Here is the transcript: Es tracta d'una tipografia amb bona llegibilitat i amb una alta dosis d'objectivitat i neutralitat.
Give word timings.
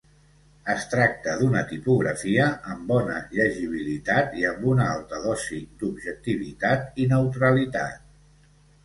Es 0.73 0.85
tracta 0.91 1.33
d'una 1.41 1.59
tipografia 1.71 2.47
amb 2.75 2.87
bona 2.91 3.17
llegibilitat 3.35 4.33
i 4.39 4.47
amb 4.53 4.65
una 4.71 4.87
alta 4.95 5.21
dosis 5.27 5.69
d'objectivitat 5.83 6.99
i 7.05 7.07
neutralitat. 7.13 8.01